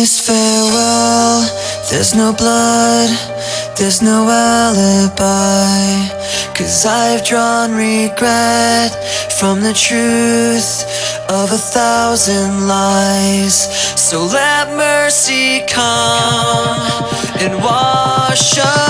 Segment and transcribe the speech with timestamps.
[0.00, 1.42] this farewell,
[1.90, 3.10] there's no blood,
[3.76, 6.06] there's no alibi.
[6.54, 8.92] Cause I've drawn regret
[9.40, 10.84] from the truth
[11.28, 13.56] of a thousand lies.
[14.00, 16.78] So let mercy come
[17.40, 18.87] and wash us.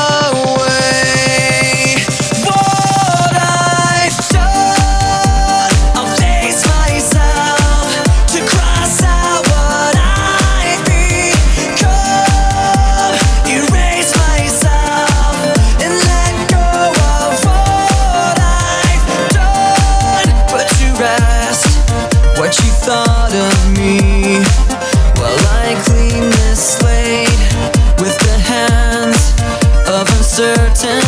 [30.39, 31.08] certain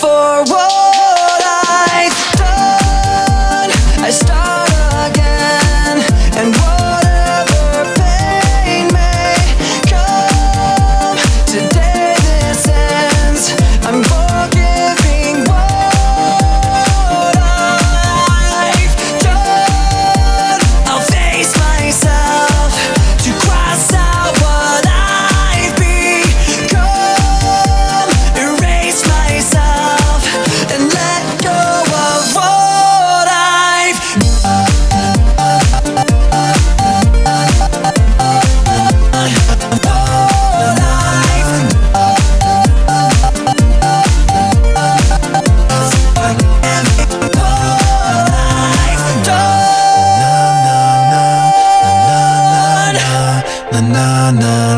[0.00, 0.65] for what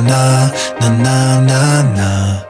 [0.01, 0.51] na
[0.81, 1.83] na na na na.
[1.97, 2.48] na